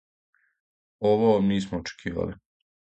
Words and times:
Ово 1.09 1.39
нисмо 1.47 1.77
очекивали. 1.79 2.35